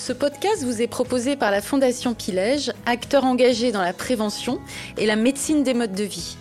[0.00, 4.58] Ce podcast vous est proposé par la Fondation Pilège, acteur engagé dans la prévention
[4.96, 6.38] et la médecine des modes de vie.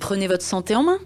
[0.00, 0.98] Prenez votre santé en main.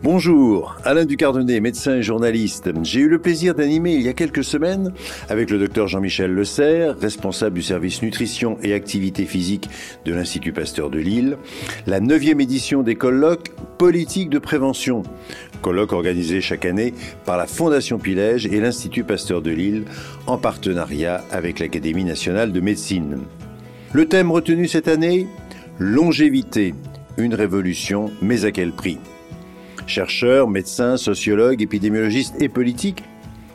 [0.00, 2.70] Bonjour, Alain Ducardonnet, médecin et journaliste.
[2.84, 4.92] J'ai eu le plaisir d'animer il y a quelques semaines,
[5.28, 9.68] avec le docteur Jean-Michel Le Serre, responsable du service nutrition et activité physique
[10.04, 11.36] de l'Institut Pasteur de Lille,
[11.88, 15.02] la neuvième édition des colloques Politique de prévention,
[15.62, 16.94] colloque organisé chaque année
[17.24, 19.82] par la Fondation Pilège et l'Institut Pasteur de Lille
[20.28, 23.18] en partenariat avec l'Académie nationale de médecine.
[23.92, 25.26] Le thème retenu cette année
[25.80, 26.74] Longévité,
[27.16, 28.98] une révolution, mais à quel prix?
[29.88, 33.02] Chercheurs, médecins, sociologues, épidémiologistes et politiques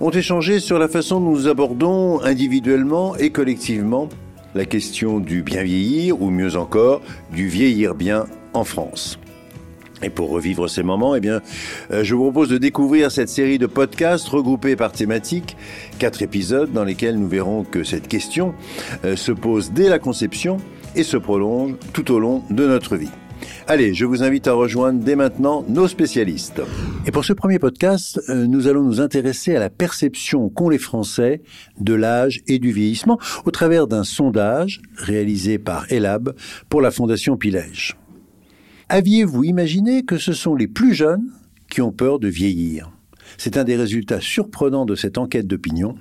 [0.01, 4.09] ont échangé sur la façon dont nous abordons individuellement et collectivement
[4.55, 7.01] la question du bien vieillir ou mieux encore
[7.31, 9.19] du vieillir bien en France.
[10.01, 11.39] Et pour revivre ces moments, eh bien,
[11.91, 15.55] euh, je vous propose de découvrir cette série de podcasts regroupés par thématiques,
[15.99, 18.55] quatre épisodes dans lesquels nous verrons que cette question
[19.05, 20.57] euh, se pose dès la conception
[20.95, 23.11] et se prolonge tout au long de notre vie.
[23.67, 26.61] Allez, je vous invite à rejoindre dès maintenant nos spécialistes.
[27.05, 30.77] Et pour ce premier podcast, euh, nous allons nous intéresser à la perception qu'ont les
[30.77, 31.41] Français
[31.79, 36.35] de l'âge et du vieillissement au travers d'un sondage réalisé par Elab
[36.69, 37.97] pour la Fondation Pilège.
[38.89, 41.31] Aviez-vous imaginé que ce sont les plus jeunes
[41.69, 42.91] qui ont peur de vieillir?
[43.37, 45.95] C'est un des résultats surprenants de cette enquête d'opinion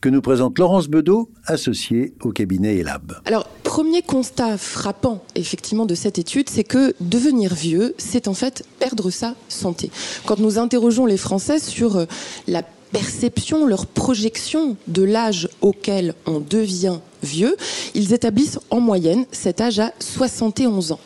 [0.00, 3.20] que nous présente Laurence Bedeau, associée au cabinet ELAB.
[3.24, 8.64] Alors, premier constat frappant, effectivement, de cette étude, c'est que devenir vieux, c'est en fait
[8.78, 9.90] perdre sa santé.
[10.26, 12.06] Quand nous interrogeons les Français sur euh,
[12.46, 12.62] la
[12.92, 17.56] perception, leur projection de l'âge auquel on devient vieux,
[17.94, 21.00] ils établissent en moyenne cet âge à 71 ans.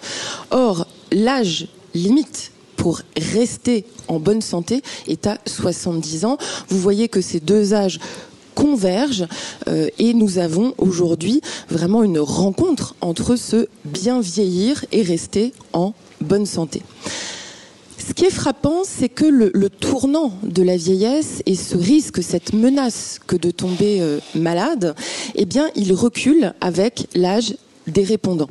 [0.51, 2.52] Or, l'âge limite
[2.83, 6.37] pour rester en bonne santé est à 70 ans.
[6.69, 8.01] Vous voyez que ces deux âges
[8.57, 9.29] convergent
[9.69, 15.95] euh, et nous avons aujourd'hui vraiment une rencontre entre ce bien vieillir et rester en
[16.21, 16.83] bonne santé.
[17.99, 22.53] Ce qui est frappant, c'est que le, tournant de la vieillesse et ce risque, cette
[22.53, 24.97] menace que de tomber euh, malade,
[25.37, 27.55] eh bien, il recule avec l'âge
[27.87, 28.51] des répondants.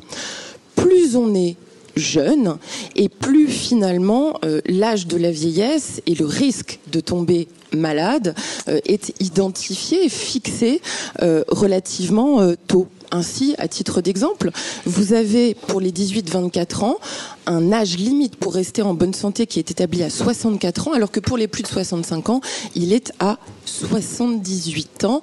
[0.74, 1.56] Plus on est
[1.96, 2.56] jeune
[2.96, 8.34] et plus finalement euh, l'âge de la vieillesse et le risque de tomber malade
[8.68, 10.80] euh, est identifié, fixé
[11.22, 12.88] euh, relativement tôt.
[13.14, 14.50] Ainsi, à titre d'exemple,
[14.86, 16.96] vous avez pour les 18-24 ans
[17.44, 21.10] un âge limite pour rester en bonne santé qui est établi à 64 ans, alors
[21.10, 22.40] que pour les plus de 65 ans,
[22.74, 25.22] il est à 78 ans.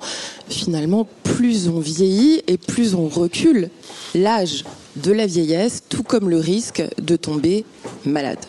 [0.49, 3.71] Finalement, plus on vieillit et plus on recule
[4.13, 4.65] l'âge
[5.03, 7.65] de la vieillesse, tout comme le risque de tomber
[8.05, 8.39] malade.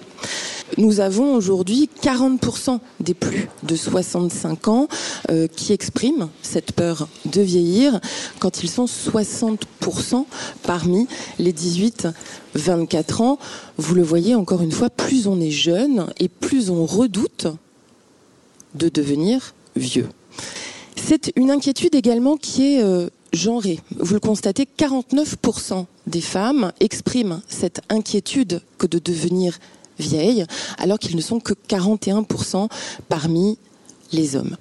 [0.78, 4.88] Nous avons aujourd'hui 40% des plus de 65 ans
[5.30, 8.00] euh, qui expriment cette peur de vieillir
[8.38, 10.24] quand ils sont 60%
[10.62, 11.08] parmi
[11.38, 13.38] les 18-24 ans.
[13.78, 17.48] Vous le voyez encore une fois, plus on est jeune et plus on redoute
[18.74, 20.08] de devenir vieux.
[20.94, 23.80] C'est une inquiétude également qui est euh, genrée.
[23.98, 29.58] Vous le constatez, 49% des femmes expriment cette inquiétude que de devenir
[29.98, 30.44] vieille,
[30.78, 32.68] alors qu'ils ne sont que 41%
[33.08, 33.58] parmi
[34.12, 34.56] les hommes.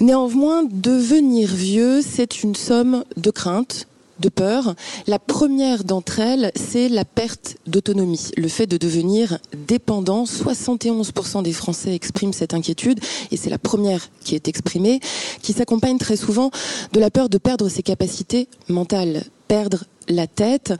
[0.00, 3.86] Néanmoins, devenir vieux, c'est une somme de craintes,
[4.20, 4.74] de peur.
[5.06, 10.24] La première d'entre elles, c'est la perte d'autonomie, le fait de devenir dépendant.
[10.24, 13.00] 71% des Français expriment cette inquiétude
[13.30, 15.00] et c'est la première qui est exprimée,
[15.42, 16.50] qui s'accompagne très souvent
[16.92, 20.74] de la peur de perdre ses capacités mentales, perdre la tête.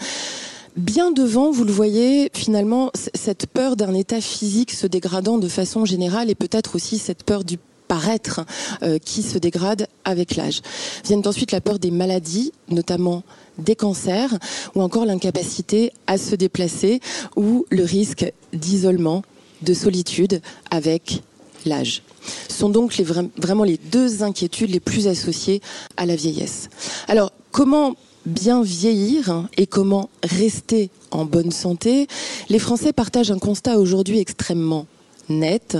[0.76, 5.84] Bien devant, vous le voyez, finalement, cette peur d'un état physique se dégradant de façon
[5.84, 8.40] générale et peut-être aussi cette peur du paraître
[8.82, 10.62] euh, qui se dégrade avec l'âge.
[11.04, 13.22] Viennent ensuite la peur des maladies, notamment
[13.58, 14.36] des cancers,
[14.74, 17.00] ou encore l'incapacité à se déplacer,
[17.36, 19.22] ou le risque d'isolement,
[19.62, 21.22] de solitude avec
[21.66, 22.02] l'âge.
[22.48, 25.60] Ce sont donc les, vraiment les deux inquiétudes les plus associées
[25.96, 26.68] à la vieillesse.
[27.06, 27.94] Alors, comment
[28.26, 32.06] bien vieillir et comment rester en bonne santé,
[32.48, 34.86] les Français partagent un constat aujourd'hui extrêmement
[35.28, 35.78] net,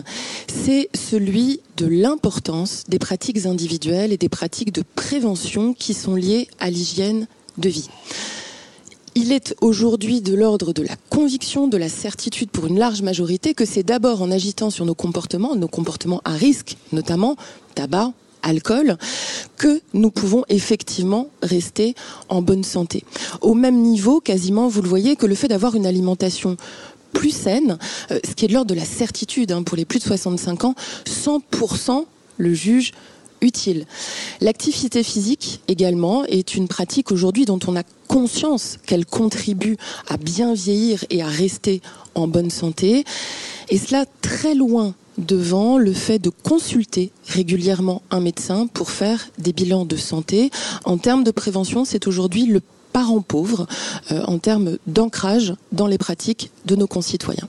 [0.49, 6.49] c'est celui de l'importance des pratiques individuelles et des pratiques de prévention qui sont liées
[6.61, 7.27] à l'hygiène
[7.59, 7.89] de vie.
[9.17, 13.55] Il est aujourd'hui de l'ordre de la conviction, de la certitude pour une large majorité
[13.55, 17.37] que c'est d'abord en agitant sur nos comportements, nos comportements à risque, notamment
[17.77, 18.13] tabac,
[18.43, 18.97] alcool,
[19.57, 21.95] que nous pouvons effectivement rester
[22.29, 23.05] en bonne santé.
[23.41, 26.57] Au même niveau, quasiment, vous le voyez, que le fait d'avoir une alimentation
[27.13, 27.79] plus saine,
[28.11, 30.65] euh, ce qui est de l'ordre de la certitude hein, pour les plus de 65
[30.65, 30.75] ans,
[31.07, 32.05] 100%
[32.37, 32.93] le juge
[33.41, 33.87] utile.
[34.41, 39.77] L'activité physique également est une pratique aujourd'hui dont on a conscience qu'elle contribue
[40.09, 41.81] à bien vieillir et à rester
[42.15, 43.05] en bonne santé.
[43.69, 49.53] Et cela très loin devant le fait de consulter régulièrement un médecin pour faire des
[49.53, 50.51] bilans de santé.
[50.85, 52.61] En termes de prévention, c'est aujourd'hui le
[52.93, 53.67] parent pauvre
[54.13, 57.49] euh, en termes d'ancrage dans les pratiques de nos concitoyens.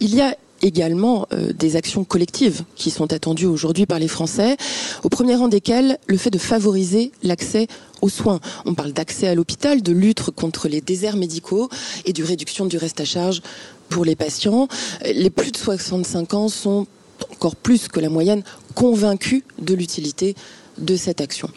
[0.00, 4.56] Il y a également euh, des actions collectives qui sont attendues aujourd'hui par les Français,
[5.02, 7.66] au premier rang desquelles le fait de favoriser l'accès
[8.02, 8.40] aux soins.
[8.64, 11.68] On parle d'accès à l'hôpital, de lutte contre les déserts médicaux
[12.04, 13.42] et de réduction du reste à charge
[13.88, 14.68] pour les patients.
[15.04, 16.86] Les plus de 65 ans sont
[17.32, 18.42] encore plus que la moyenne
[18.74, 20.34] convaincus de l'utilité
[20.78, 21.50] de cette action.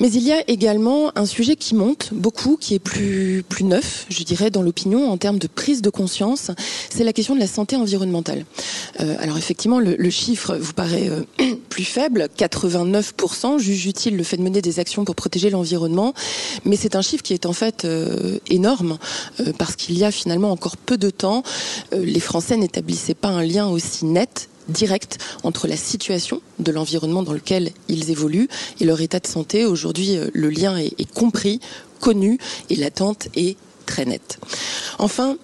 [0.00, 4.06] Mais il y a également un sujet qui monte beaucoup, qui est plus, plus neuf,
[4.08, 6.50] je dirais, dans l'opinion en termes de prise de conscience,
[6.90, 8.44] c'est la question de la santé environnementale.
[9.00, 11.24] Euh, alors effectivement, le, chiffre vous paraît euh,
[11.68, 16.14] plus faible, 89%, juge utile le fait de mener des actions pour protéger l'environnement,
[16.64, 18.98] mais c'est un chiffre qui est en fait euh, énorme,
[19.58, 21.42] parce qu'il y a finalement encore peu de temps,
[21.92, 27.32] les Français n'établissaient pas un lien aussi net direct entre la situation de l'environnement dans
[27.32, 28.48] lequel ils évoluent
[28.80, 29.64] et leur état de santé.
[29.64, 31.60] Aujourd'hui, euh, le lien est, compris,
[32.00, 32.38] connu
[32.70, 34.38] et l'attente est très nette.
[34.98, 35.36] Enfin,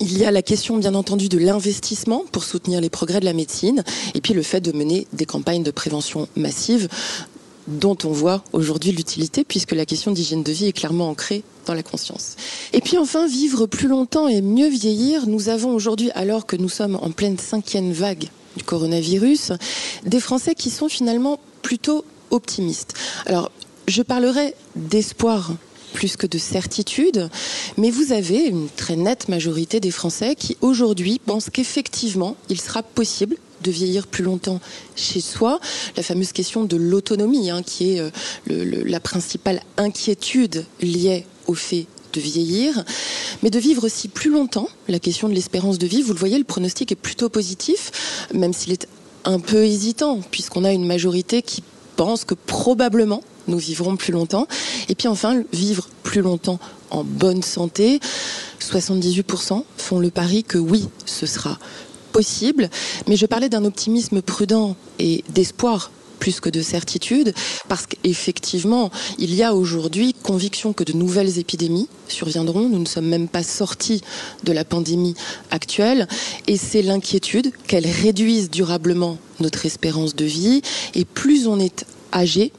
[0.00, 3.32] il y a la question, bien entendu, de l'investissement pour soutenir les progrès de la
[3.32, 3.84] médecine,
[4.14, 6.88] et puis le fait de mener des campagnes de prévention massive
[7.68, 11.74] dont on voit aujourd'hui l'utilité, puisque la question d'hygiène de vie est clairement ancrée dans
[11.74, 12.36] la conscience.
[12.72, 15.26] Et puis enfin, vivre plus longtemps et mieux vieillir.
[15.26, 18.28] Nous avons aujourd'hui, alors que nous sommes en pleine cinquième vague
[18.62, 19.52] coronavirus,
[20.04, 22.94] des Français qui sont finalement plutôt optimistes.
[23.26, 23.50] Alors,
[23.86, 25.52] je parlerai d'espoir
[25.94, 27.28] plus que de certitude,
[27.76, 32.82] mais vous avez une très nette majorité des Français qui aujourd'hui pensent qu'effectivement, il sera
[32.82, 34.60] possible de vieillir plus longtemps
[34.94, 35.60] chez soi.
[35.96, 38.10] La fameuse question de l'autonomie, hein, qui est euh,
[38.46, 42.84] la principale inquiétude liée au fait de vieillir,
[43.42, 44.68] mais de vivre aussi plus longtemps.
[44.88, 48.52] La question de l'espérance de vie, vous le voyez, le pronostic est plutôt positif, même
[48.52, 48.88] s'il est
[49.24, 51.62] un peu hésitant, puisqu'on a une majorité qui
[51.96, 54.46] pense que probablement nous vivrons plus longtemps.
[54.88, 56.58] Et puis enfin, vivre plus longtemps
[56.90, 58.00] en bonne santé.
[58.60, 61.58] 78% font le pari que oui, ce sera
[62.12, 62.70] possible.
[63.06, 67.32] Mais je parlais d'un optimisme prudent et d'espoir plus que de certitude,
[67.68, 72.68] parce qu'effectivement, il y a aujourd'hui conviction que de nouvelles épidémies surviendront.
[72.68, 74.02] Nous ne sommes même pas sortis
[74.44, 75.14] de la pandémie
[75.50, 76.08] actuelle,
[76.46, 80.62] et c'est l'inquiétude qu'elle réduise durablement notre espérance de vie.
[80.94, 82.52] Et plus on est âgé,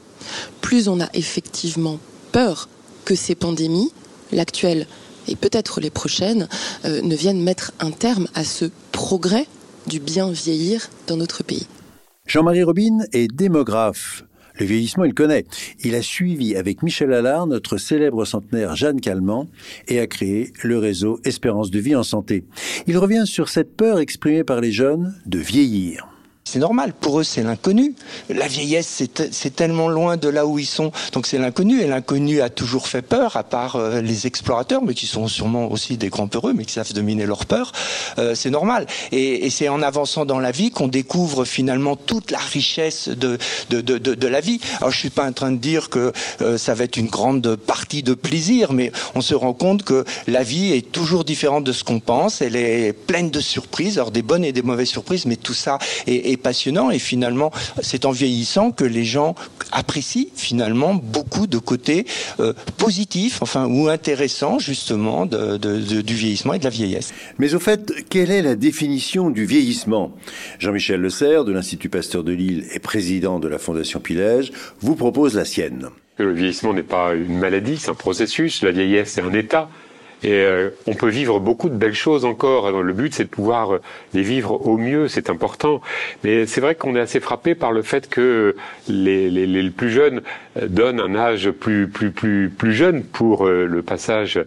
[0.60, 1.98] plus on a effectivement
[2.32, 2.68] peur
[3.04, 3.90] que ces pandémies,
[4.32, 4.86] l'actuelle
[5.28, 6.48] et peut-être les prochaines,
[6.84, 9.46] euh, ne viennent mettre un terme à ce progrès
[9.86, 11.66] du bien vieillir dans notre pays.
[12.26, 14.24] Jean-Marie Robin est démographe.
[14.58, 15.46] Le vieillissement, il connaît.
[15.82, 19.48] Il a suivi avec Michel Allard notre célèbre centenaire Jeanne Calment
[19.88, 22.44] et a créé le réseau Espérance de vie en santé.
[22.86, 26.09] Il revient sur cette peur exprimée par les jeunes de vieillir.
[26.50, 27.94] C'est normal, pour eux c'est l'inconnu.
[28.28, 31.80] La vieillesse c'est tellement loin de là où ils sont, donc c'est l'inconnu.
[31.80, 35.70] Et l'inconnu a toujours fait peur, à part euh, les explorateurs, mais qui sont sûrement
[35.70, 37.70] aussi des grands peureux, mais qui savent dominer leur peur.
[38.18, 38.88] Euh, c'est normal.
[39.12, 43.38] Et, et c'est en avançant dans la vie qu'on découvre finalement toute la richesse de,
[43.68, 44.58] de, de, de, la vie.
[44.78, 47.54] Alors je suis pas en train de dire que euh, ça va être une grande
[47.54, 51.70] partie de plaisir, mais on se rend compte que la vie est toujours différente de
[51.70, 52.42] ce qu'on pense.
[52.42, 55.78] Elle est pleine de surprises, alors des bonnes et des mauvaises surprises, mais tout ça
[56.08, 57.50] est, est passionnant et finalement
[57.82, 59.34] c'est en vieillissant que les gens
[59.72, 62.06] apprécient finalement beaucoup de côtés
[62.40, 67.12] euh, positifs, enfin ou intéressants justement de, du vieillissement et de la vieillesse.
[67.38, 70.12] Mais au fait, quelle est la définition du vieillissement?
[70.58, 74.96] Jean-Michel Le Serre de l'Institut Pasteur de Lille et président de la Fondation Pilège vous
[74.96, 75.88] propose la sienne.
[76.18, 78.62] Le vieillissement n'est pas une maladie, c'est un processus.
[78.62, 79.68] La vieillesse, c'est un état.
[80.22, 82.70] Et euh, on peut vivre beaucoup de belles choses encore.
[82.82, 83.80] le but, c'est de pouvoir euh,
[84.12, 85.80] les vivre au mieux, c'est important.
[86.24, 88.54] Mais c'est vrai qu'on est assez frappé par le fait que
[88.88, 90.20] les, les, les plus jeunes
[90.58, 94.38] euh, donnent un âge plus, plus, plus, plus jeune pour le passage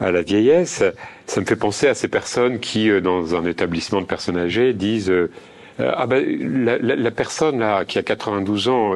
[0.00, 0.82] à la vieillesse.
[1.26, 5.12] Ça me fait penser à ces personnes qui, dans un établissement de personnes âgées, disent
[5.78, 6.24] ah ben
[6.64, 8.94] la, la, la, personne là qui a 92 ans,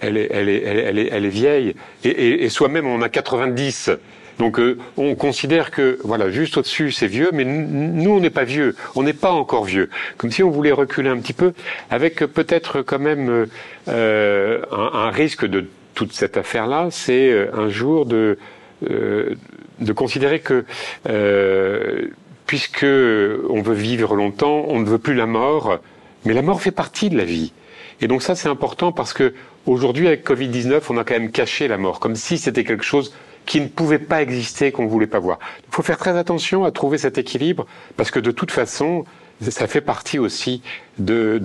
[0.00, 3.08] elle, est, elle, est, elle, est, elle est vieille, et, et, et soi-même on a
[3.08, 3.90] 90.
[4.38, 8.44] Donc euh, on considère que voilà juste au-dessus c'est vieux, mais nous on n'est pas
[8.44, 9.90] vieux, on n'est pas encore vieux.
[10.16, 11.52] Comme si on voulait reculer un petit peu,
[11.90, 13.46] avec peut-être quand même
[13.88, 18.38] euh, un, risque de toute cette affaire-là, c'est euh, un jour de
[18.82, 20.66] de considérer que
[22.46, 25.78] puisque on veut vivre longtemps, on ne veut plus la mort,
[26.26, 27.54] mais la mort fait partie de la vie.
[28.02, 29.32] Et donc ça c'est important parce que
[29.66, 33.14] Aujourd'hui, avec Covid-19, on a quand même caché la mort, comme si c'était quelque chose
[33.46, 35.38] qui ne pouvait pas exister, qu'on ne voulait pas voir.
[35.68, 39.04] Il faut faire très attention à trouver cet équilibre, parce que de toute façon,
[39.40, 40.62] ça fait partie aussi
[40.98, 41.38] de,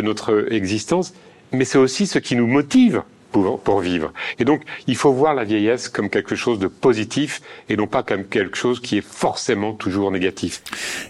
[0.00, 1.14] notre existence,
[1.52, 4.14] mais c'est aussi ce qui nous motive pour, vivre.
[4.38, 8.02] Et donc, il faut voir la vieillesse comme quelque chose de positif et non pas
[8.02, 10.62] comme quelque chose qui est forcément toujours négatif.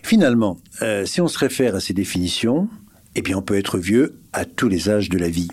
[0.03, 2.69] Finalement, euh, si on se réfère à ces définitions,
[3.15, 5.49] eh bien, on peut être vieux à tous les âges de la vie.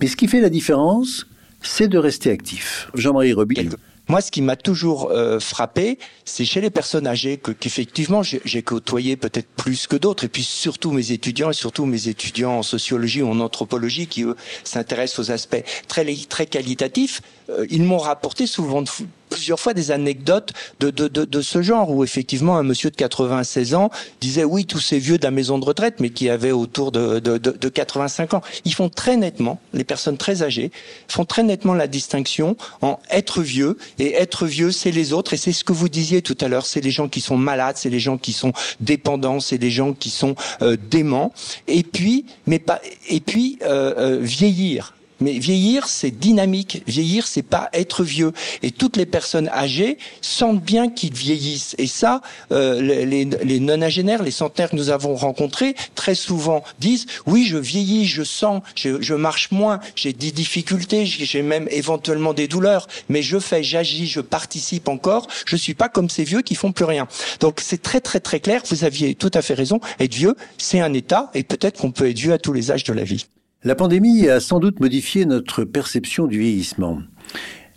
[0.00, 1.26] Mais ce qui fait la différence,
[1.60, 2.90] c'est de rester actif.
[2.94, 3.68] Jean-Marie Robin.
[4.08, 8.62] Moi, ce qui m'a toujours euh, frappé, c'est chez les personnes âgées que qu'effectivement j'ai
[8.62, 12.62] côtoyé peut-être plus que d'autres, et puis surtout mes étudiants et surtout mes étudiants en
[12.62, 14.24] sociologie ou en anthropologie qui
[14.62, 17.22] s'intéressent aux aspects très très qualitatifs.
[17.48, 18.88] Euh, ils m'ont rapporté souvent de,
[19.34, 22.96] plusieurs fois des anecdotes de, de, de, de, ce genre où effectivement un monsieur de
[22.96, 26.52] 96 ans disait oui tous ces vieux de la maison de retraite mais qui avaient
[26.52, 28.42] autour de, de, de 85 ans.
[28.64, 30.70] Ils font très nettement, les personnes très âgées
[31.08, 35.36] font très nettement la distinction en être vieux et être vieux c'est les autres et
[35.36, 37.90] c'est ce que vous disiez tout à l'heure, c'est les gens qui sont malades, c'est
[37.90, 41.32] les gens qui sont dépendants, c'est les gens qui sont euh, déments
[41.66, 46.82] et puis mais pas et puis euh, euh, vieillir mais vieillir, c'est dynamique.
[46.86, 48.32] Vieillir, c'est pas être vieux.
[48.62, 51.74] Et toutes les personnes âgées sentent bien qu'ils vieillissent.
[51.78, 52.20] Et ça,
[52.52, 57.56] euh, les, les non-agénaires, les centenaires que nous avons rencontrés, très souvent disent oui, je
[57.56, 62.86] vieillis, je sens, je, je marche moins, j'ai des difficultés, j'ai même éventuellement des douleurs,
[63.08, 65.26] mais je fais, j'agis, je participe encore.
[65.46, 67.08] Je suis pas comme ces vieux qui font plus rien.
[67.40, 68.60] Donc c'est très très très clair.
[68.68, 69.80] Vous aviez tout à fait raison.
[69.98, 72.84] Être vieux, c'est un état, et peut-être qu'on peut être vieux à tous les âges
[72.84, 73.24] de la vie.
[73.66, 76.98] La pandémie a sans doute modifié notre perception du vieillissement.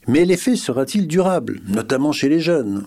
[0.06, 2.84] Mais l'effet sera-t-il durable, notamment chez les jeunes?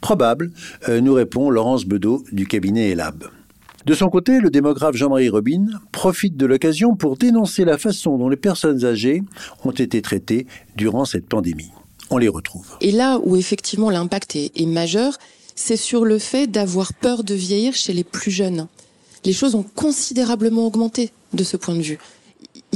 [0.00, 0.50] Probable,
[0.88, 3.24] euh, nous répond Laurence Bedeau du cabinet ELAB.
[3.84, 8.30] De son côté, le démographe Jean-Marie Robin profite de l'occasion pour dénoncer la façon dont
[8.30, 9.22] les personnes âgées
[9.66, 11.70] ont été traitées durant cette pandémie.
[12.08, 12.78] On les retrouve.
[12.80, 15.18] Et là où effectivement l'impact est, est majeur,
[15.54, 18.68] c'est sur le fait d'avoir peur de vieillir chez les plus jeunes.
[19.26, 21.98] Les choses ont considérablement augmenté de ce point de vue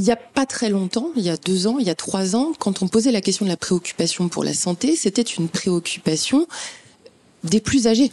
[0.03, 2.35] il n'y a pas très longtemps, il y a deux ans, il y a trois
[2.35, 6.45] ans, quand on posait la question de la préoccupation pour la santé, c'était une préoccupation
[7.45, 8.11] des plus âgés,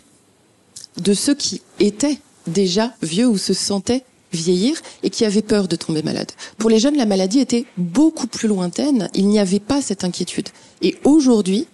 [0.99, 5.75] de ceux qui étaient déjà vieux ou se sentaient vieillir et qui avaient peur de
[5.75, 6.30] tomber malade.
[6.59, 10.50] Pour les jeunes, la maladie était beaucoup plus lointaine, il n'y avait pas cette inquiétude.
[10.82, 11.66] Et aujourd'hui,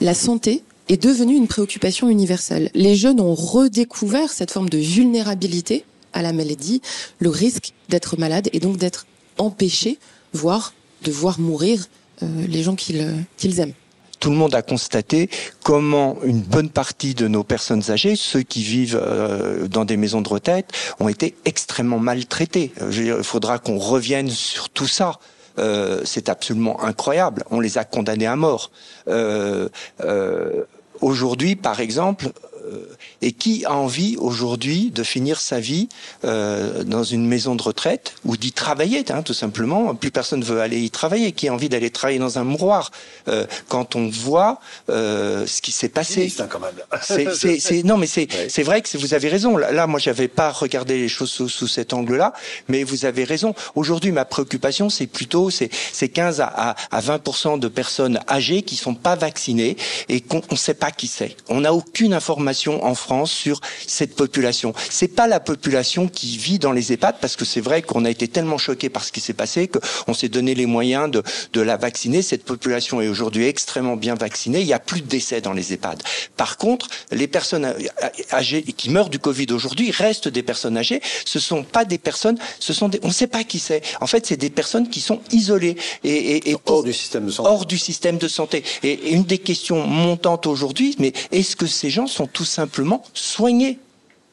[0.00, 2.70] la santé est devenue une préoccupation universelle.
[2.74, 6.80] Les jeunes ont redécouvert cette forme de vulnérabilité à la maladie,
[7.18, 9.04] le risque d'être malade et donc d'être
[9.38, 9.98] empêcher,
[10.32, 10.72] voire
[11.02, 11.86] de voir mourir
[12.22, 13.74] euh, les gens qu'ils euh, qu'ils aiment
[14.20, 15.28] tout le monde a constaté
[15.64, 20.20] comment une bonne partie de nos personnes âgées, ceux qui vivent euh, dans des maisons
[20.20, 20.70] de retraite,
[21.00, 22.70] ont été extrêmement maltraités.
[22.92, 25.18] il faudra qu'on revienne sur tout ça.
[25.58, 27.42] Euh, c'est absolument incroyable.
[27.50, 28.70] On les a condamnés à mort.
[29.08, 29.68] Euh,
[31.02, 32.51] Aujourd'hui, par exemple, euh,
[33.20, 35.88] et qui a envie aujourd'hui de finir sa vie
[36.24, 39.94] euh, dans une maison de retraite ou d'y travailler, hein, tout simplement.
[39.94, 41.32] Plus personne veut aller y travailler.
[41.32, 42.90] Qui a envie d'aller travailler dans un mouroir
[43.28, 46.32] euh, quand on voit euh, ce qui s'est passé?
[46.90, 49.56] Hein, c'est, non, mais c'est c'est vrai que vous avez raison.
[49.56, 52.32] Là, là moi, j'avais pas regardé les choses sous, sous cet angle-là,
[52.68, 53.54] mais vous avez raison.
[53.74, 58.76] Aujourd'hui, ma préoccupation, c'est plutôt c'est c'est 15 à, à 20% de personnes âgées qui
[58.76, 59.76] sont pas vaccinées
[60.08, 61.36] et qu'on ne sait pas qui c'est.
[61.48, 62.51] On n'a aucune information
[62.82, 64.74] en France sur cette population.
[64.90, 68.10] C'est pas la population qui vit dans les EHPAD parce que c'est vrai qu'on a
[68.10, 71.60] été tellement choqué par ce qui s'est passé qu'on s'est donné les moyens de, de
[71.60, 72.22] la vacciner.
[72.22, 74.60] Cette population est aujourd'hui extrêmement bien vaccinée.
[74.60, 76.02] Il n'y a plus de décès dans les EHPAD.
[76.36, 77.74] Par contre, les personnes
[78.32, 81.00] âgées qui meurent du Covid aujourd'hui restent des personnes âgées.
[81.24, 83.82] Ce sont pas des personnes, ce sont des, on ne sait pas qui c'est.
[84.00, 87.30] En fait, c'est des personnes qui sont isolées et, et, et hors du système de
[87.30, 87.48] santé.
[87.48, 88.64] Hors du système de santé.
[88.82, 93.04] Et, et une des questions montantes aujourd'hui, mais est-ce que ces gens sont tout simplement
[93.14, 93.78] soigner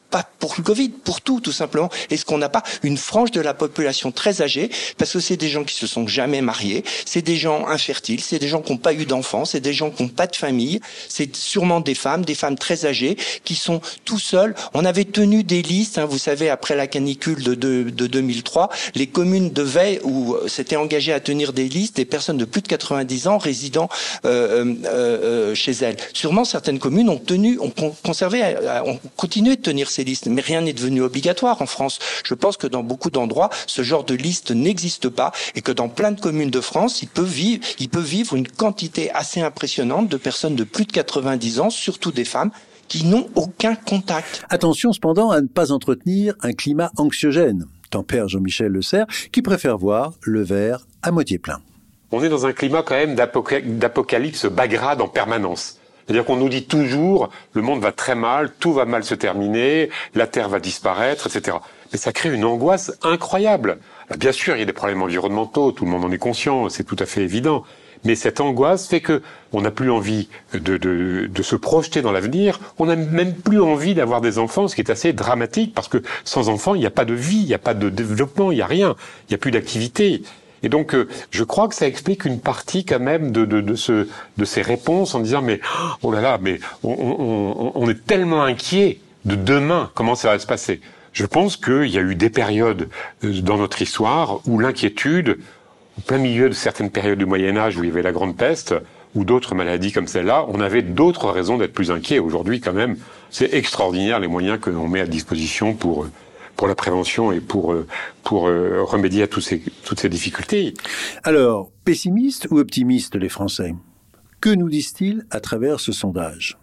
[0.09, 1.89] pas pour le Covid, pour tout, tout simplement.
[2.09, 4.69] Est-ce qu'on n'a pas une frange de la population très âgée?
[4.97, 8.39] Parce que c'est des gens qui se sont jamais mariés, c'est des gens infertiles, c'est
[8.39, 10.79] des gens qui n'ont pas eu d'enfants, c'est des gens qui n'ont pas de famille,
[11.07, 14.55] c'est sûrement des femmes, des femmes très âgées, qui sont tout seuls.
[14.73, 18.69] On avait tenu des listes, hein, vous savez, après la canicule de, de, de 2003,
[18.95, 22.61] les communes devaient ou euh, s'étaient engagées à tenir des listes des personnes de plus
[22.61, 23.89] de 90 ans résidant
[24.25, 25.97] euh, euh, euh, chez elles.
[26.13, 27.71] Sûrement, certaines communes ont tenu, ont
[28.03, 28.43] conservé,
[28.85, 31.99] ont continué de tenir listes, mais rien n'est devenu obligatoire en France.
[32.23, 35.89] Je pense que dans beaucoup d'endroits, ce genre de liste n'existe pas et que dans
[35.89, 40.09] plein de communes de France, il peut vivre, il peut vivre une quantité assez impressionnante
[40.09, 42.51] de personnes de plus de 90 ans, surtout des femmes,
[42.87, 44.43] qui n'ont aucun contact.
[44.49, 49.77] Attention cependant à ne pas entretenir un climat anxiogène tempère Jean-Michel Le Serre, qui préfère
[49.77, 51.59] voir le verre à moitié plein.
[52.11, 55.78] On est dans un climat quand même d'apocalypse bagrade en permanence.
[56.09, 59.91] C'est-à-dire qu'on nous dit toujours, le monde va très mal, tout va mal se terminer,
[60.15, 61.57] la Terre va disparaître, etc.
[61.91, 63.77] Mais ça crée une angoisse incroyable.
[64.17, 66.83] bien sûr, il y a des problèmes environnementaux, tout le monde en est conscient, c'est
[66.83, 67.63] tout à fait évident.
[68.05, 72.11] Mais cette angoisse fait que on n'a plus envie de, de, de, se projeter dans
[72.11, 72.59] l'avenir.
[72.79, 76.01] On n'a même plus envie d'avoir des enfants, ce qui est assez dramatique parce que
[76.23, 78.55] sans enfants, il n'y a pas de vie, il n'y a pas de développement, il
[78.55, 78.95] n'y a rien,
[79.27, 80.23] il n'y a plus d'activité.
[80.63, 83.75] Et donc, euh, je crois que ça explique une partie quand même de, de, de,
[83.75, 85.59] ce, de ces réponses en disant mais
[86.03, 90.39] oh là là, mais on, on, on est tellement inquiet de demain, comment ça va
[90.39, 90.81] se passer.
[91.13, 92.89] Je pense qu'il y a eu des périodes
[93.23, 95.39] euh, dans notre histoire où l'inquiétude,
[95.97, 98.37] au plein milieu de certaines périodes du Moyen Âge où il y avait la Grande
[98.37, 98.75] Peste,
[99.15, 102.19] ou d'autres maladies comme celle-là, on avait d'autres raisons d'être plus inquiets.
[102.19, 102.95] Aujourd'hui, quand même,
[103.31, 106.11] c'est extraordinaire les moyens que l'on met à disposition pour euh,
[106.59, 107.87] pour la prévention et pour euh,
[108.21, 110.73] pour euh, remédier à tous ces, toutes ces difficultés.
[111.23, 113.73] Alors, pessimistes ou optimistes les Français?
[114.41, 116.57] Que nous disent-ils à travers ce sondage?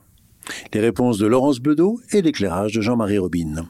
[0.75, 3.67] Les réponses de Laurence Bedeau et l'éclairage de Jean-Marie Robin.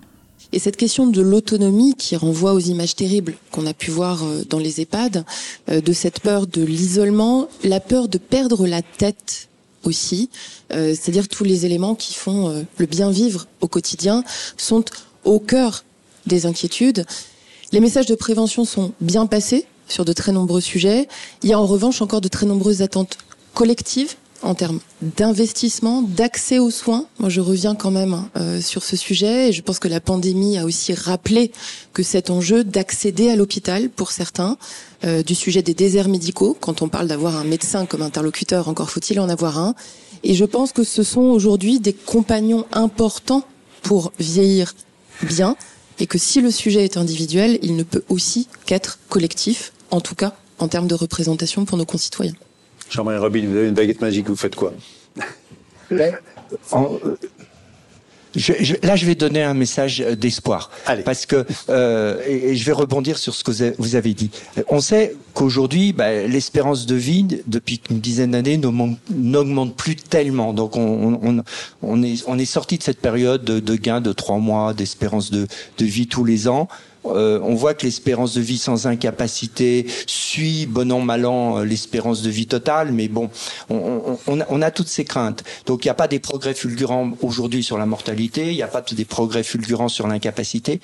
[0.52, 4.42] Et cette question de l'autonomie qui renvoie aux images terribles qu'on a pu voir euh,
[4.50, 5.24] dans les EHPAD,
[5.68, 9.48] euh, de cette peur de l'isolement, la peur de perdre la tête
[9.84, 10.28] aussi,
[10.72, 14.24] euh, c'est-à-dire tous les éléments qui font le bien vivre au quotidien
[14.56, 14.84] sont
[15.24, 15.84] au cœur
[16.26, 17.06] des inquiétudes.
[17.72, 21.08] Les messages de prévention sont bien passés sur de très nombreux sujets.
[21.42, 23.18] Il y a en revanche encore de très nombreuses attentes
[23.54, 27.06] collectives en termes d'investissement, d'accès aux soins.
[27.18, 30.58] Moi, je reviens quand même euh, sur ce sujet et je pense que la pandémie
[30.58, 31.52] a aussi rappelé
[31.92, 34.58] que cet enjeu d'accéder à l'hôpital pour certains,
[35.04, 38.90] euh, du sujet des déserts médicaux, quand on parle d'avoir un médecin comme interlocuteur, encore
[38.90, 39.74] faut-il en avoir un.
[40.22, 43.44] Et je pense que ce sont aujourd'hui des compagnons importants
[43.82, 44.74] pour vieillir
[45.22, 45.56] bien
[45.98, 50.14] et que si le sujet est individuel, il ne peut aussi qu'être collectif, en tout
[50.14, 52.34] cas en termes de représentation pour nos concitoyens.
[52.90, 54.72] Jean-Marie Robin, vous avez une baguette magique, vous faites quoi?
[55.90, 56.16] Ben,
[58.36, 60.70] euh, là, je vais donner un message d'espoir,
[61.04, 64.30] parce que euh, et, je vais rebondir sur ce que vous avez dit.
[64.68, 70.52] On sait qu'aujourd'hui, ben, l'espérance de vie depuis une dizaine d'années n'augmente plus tellement.
[70.52, 71.42] Donc, on,
[71.82, 75.30] on, est on est sorti de cette période de, de gain de trois mois d'espérance
[75.30, 75.46] de,
[75.78, 76.68] de vie tous les ans.
[77.14, 81.64] Euh, on voit que l'espérance de vie sans incapacité suit, bon an, mal an, euh,
[81.64, 83.30] l'espérance de vie totale, mais bon,
[83.68, 85.44] on, a, toutes ces craintes.
[85.66, 88.68] Donc il n'y a pas des progrès fulgurants aujourd'hui sur la mortalité, il n'y a
[88.68, 90.80] pas des progrès fulgurants sur l'incapacité,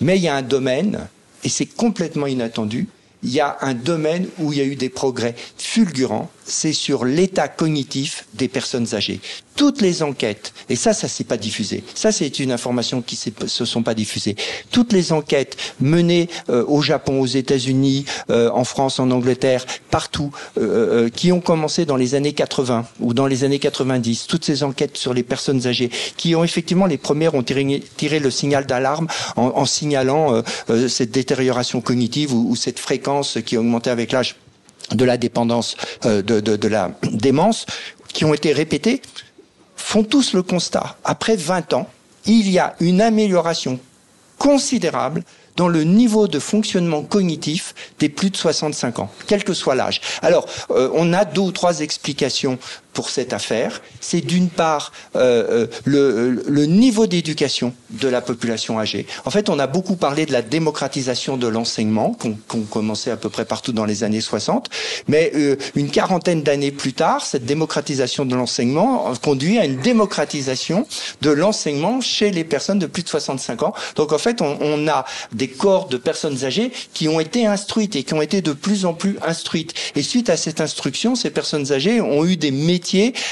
[0.00, 1.08] mais il y a un domaine,
[1.42, 2.88] et c'est complètement inattendu,
[3.22, 7.04] il y a un domaine où il y a eu des progrès fulgurants, c'est sur
[7.04, 9.20] l'état cognitif des personnes âgées
[9.56, 11.84] toutes les enquêtes, et ça, ça s'est pas diffusé.
[11.94, 14.36] Ça, c'est une information qui se sont pas diffusées.
[14.70, 20.32] Toutes les enquêtes menées euh, au Japon, aux États-Unis, euh, en France, en Angleterre, partout,
[20.58, 24.62] euh, qui ont commencé dans les années 80 ou dans les années 90, toutes ces
[24.62, 28.66] enquêtes sur les personnes âgées, qui ont effectivement les premières ont tiré, tiré le signal
[28.66, 30.42] d'alarme en, en, signalant
[30.88, 34.36] cette détérioration cognitive ou, ou cette fréquence qui augmentait avec l'âge
[34.92, 37.66] de la dépendance, de, de la démence,
[38.12, 39.00] qui ont été répétées
[39.84, 41.88] font tous le constat, après 20 ans,
[42.24, 43.78] il y a une amélioration
[44.38, 45.22] considérable
[45.56, 50.00] dans le niveau de fonctionnement cognitif des plus de 65 ans, quel que soit l'âge.
[50.22, 52.58] Alors, euh, on a deux ou trois explications
[52.94, 59.06] pour cette affaire, c'est d'une part euh, euh, le, niveau d'éducation de la population âgée.
[59.24, 62.16] En fait, on a beaucoup parlé de la démocratisation de l'enseignement,
[62.48, 64.70] qu'on commençait à peu près partout dans les années 60,
[65.08, 70.86] mais euh, une quarantaine d'années plus tard, cette démocratisation de l'enseignement conduit à une démocratisation
[71.20, 73.74] de l'enseignement chez les personnes de plus de 65 ans.
[73.96, 77.96] Donc en fait, on, on a des corps de personnes âgées qui ont été instruites
[77.96, 79.74] et qui ont été de plus en plus instruites.
[79.96, 82.83] Et suite à cette instruction, ces personnes âgées ont eu des métiers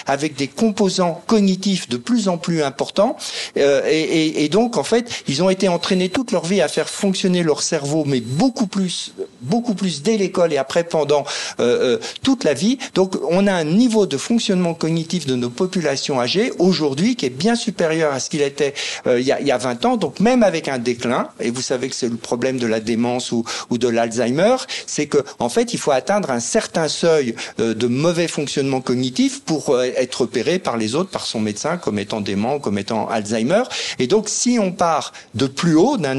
[0.07, 3.17] avec des composants cognitifs de plus en plus importants.
[3.57, 6.89] Euh, et, et, donc, en fait, ils ont été entraînés toute leur vie à faire
[6.89, 11.25] fonctionner leur cerveau, mais beaucoup plus, beaucoup plus dès l'école et après pendant
[11.61, 12.79] euh, euh, toute la vie.
[12.95, 17.31] Donc, on a un niveau de fonctionnement cognitif de nos populations âgées aujourd'hui qui est
[17.31, 18.75] bien supérieur à ce qu'il était
[19.07, 19.97] il y, a, il, y a, 20 ans.
[19.97, 23.33] Donc, même avec un déclin, et vous savez que c'est le problème de la démence
[23.33, 27.87] ou, ou de l'Alzheimer, c'est que en fait, il faut atteindre un certain seuil de
[27.87, 32.21] mauvais fonctionnement cognitif pour euh, être repéré par les autres, par son médecin, comme étant
[32.21, 33.63] dément, comme étant Alzheimer.
[33.99, 36.15] Et donc, si on part de plus haut, d'un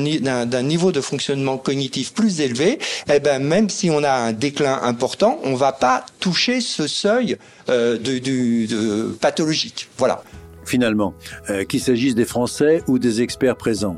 [0.63, 2.79] niveau de fonctionnement cognitif plus élevé,
[3.11, 7.37] eh ben, même si on a un déclin important, on va pas toucher ce seuil
[7.69, 9.89] euh, de, de, pathologique.
[9.97, 10.23] Voilà.
[10.65, 11.13] Finalement,
[11.49, 13.97] euh, qu'il s'agisse des Français ou des experts présents,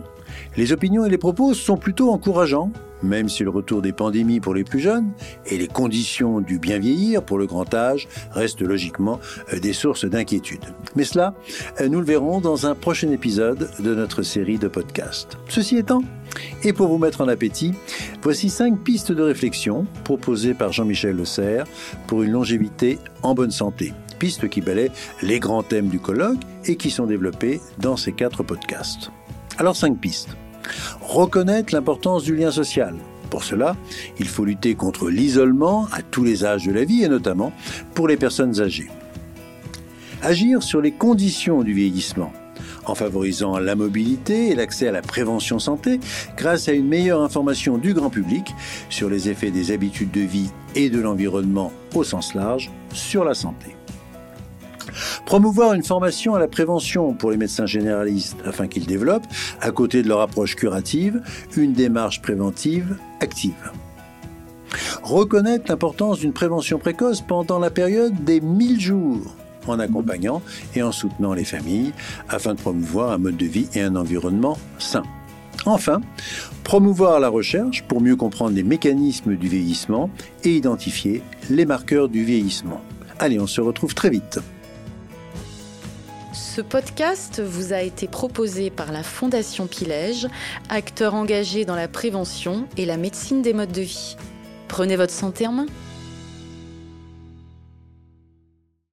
[0.57, 2.71] les opinions et les propos sont plutôt encourageants,
[3.05, 5.11] même si le retour des pandémies pour les plus jeunes
[5.45, 9.19] et les conditions du bien vieillir pour le grand âge restent logiquement
[9.53, 10.65] euh, des sources d'inquiétude.
[10.95, 11.33] Mais cela,
[11.81, 15.37] euh, nous le verrons dans un prochain épisode de notre série de podcasts.
[15.49, 16.03] Ceci étant,
[16.63, 17.73] et pour vous mettre en appétit,
[18.21, 21.65] voici cinq pistes de réflexion proposées par Jean-Michel Le Serre
[22.07, 23.93] pour une longévité en bonne santé.
[24.19, 24.91] Pistes qui balaient
[25.21, 29.11] les grands thèmes du colloque et qui sont développées dans ces quatre podcasts.
[29.57, 30.35] Alors cinq pistes.
[31.01, 32.95] Reconnaître l'importance du lien social.
[33.30, 33.75] Pour cela,
[34.19, 37.51] il faut lutter contre l'isolement à tous les âges de la vie et notamment
[37.93, 38.89] pour les personnes âgées.
[40.21, 42.32] Agir sur les conditions du vieillissement
[42.86, 45.99] en favorisant la mobilité et l'accès à la prévention santé
[46.38, 48.54] grâce à une meilleure information du grand public
[48.89, 53.34] sur les effets des habitudes de vie et de l'environnement au sens large sur la
[53.34, 53.75] santé.
[55.25, 59.27] Promouvoir une formation à la prévention pour les médecins généralistes afin qu'ils développent,
[59.61, 61.21] à côté de leur approche curative,
[61.57, 63.71] une démarche préventive active.
[65.03, 69.35] Reconnaître l'importance d'une prévention précoce pendant la période des 1000 jours
[69.67, 70.41] en accompagnant
[70.75, 71.93] et en soutenant les familles
[72.29, 75.03] afin de promouvoir un mode de vie et un environnement sain.
[75.65, 76.01] Enfin,
[76.63, 80.09] promouvoir la recherche pour mieux comprendre les mécanismes du vieillissement
[80.43, 82.81] et identifier les marqueurs du vieillissement.
[83.17, 84.39] Allez, on se retrouve très vite.
[86.35, 90.27] Ce podcast vous a été proposé par la Fondation Pilège,
[90.67, 94.17] acteur engagé dans la prévention et la médecine des modes de vie.
[94.67, 95.65] Prenez votre santé en main.